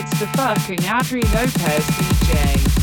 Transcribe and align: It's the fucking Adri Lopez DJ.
It's 0.00 0.20
the 0.20 0.28
fucking 0.28 0.78
Adri 0.78 1.24
Lopez 1.34 1.84
DJ. 1.84 2.77